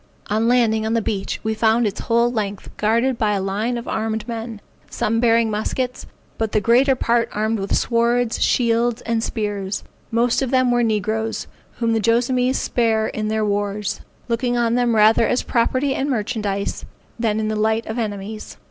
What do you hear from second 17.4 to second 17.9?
the light